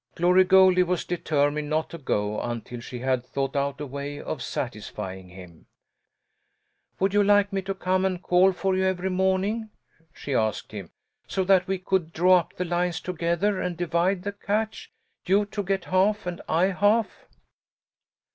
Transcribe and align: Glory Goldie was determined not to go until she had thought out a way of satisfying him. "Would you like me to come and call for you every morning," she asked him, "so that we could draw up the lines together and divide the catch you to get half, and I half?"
Glory 0.15 0.43
Goldie 0.43 0.81
was 0.81 1.05
determined 1.05 1.69
not 1.69 1.91
to 1.91 1.99
go 1.99 2.41
until 2.41 2.79
she 2.79 2.97
had 2.97 3.23
thought 3.23 3.55
out 3.55 3.79
a 3.79 3.85
way 3.85 4.19
of 4.19 4.41
satisfying 4.41 5.29
him. 5.29 5.67
"Would 6.99 7.13
you 7.13 7.21
like 7.23 7.53
me 7.53 7.61
to 7.61 7.75
come 7.75 8.03
and 8.03 8.19
call 8.19 8.51
for 8.51 8.75
you 8.75 8.83
every 8.83 9.11
morning," 9.11 9.69
she 10.11 10.33
asked 10.33 10.71
him, 10.71 10.89
"so 11.27 11.43
that 11.43 11.67
we 11.67 11.77
could 11.77 12.13
draw 12.13 12.39
up 12.39 12.53
the 12.55 12.65
lines 12.65 12.99
together 12.99 13.61
and 13.61 13.77
divide 13.77 14.23
the 14.23 14.31
catch 14.33 14.91
you 15.27 15.45
to 15.45 15.61
get 15.61 15.85
half, 15.85 16.25
and 16.25 16.41
I 16.49 16.69
half?" 16.71 17.27